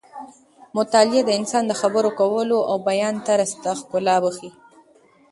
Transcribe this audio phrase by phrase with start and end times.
[0.77, 4.49] مطالعه د انسان د خبرو کولو او بیان طرز ته ښکلا بښي.